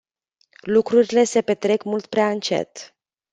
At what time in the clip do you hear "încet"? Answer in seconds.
2.29-2.95